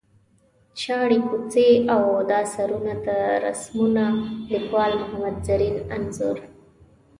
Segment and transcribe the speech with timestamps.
[0.81, 2.01] شاړې کوڅې او
[2.31, 6.37] دا سرونه دا رسمونه ـ لیکوال محمد زرین انځور.